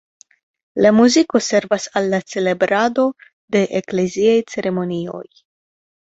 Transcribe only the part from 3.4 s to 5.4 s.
de ekleziaj ceremonioj.